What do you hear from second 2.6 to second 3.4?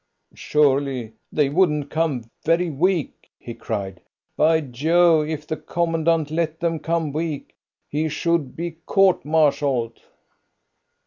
weak,"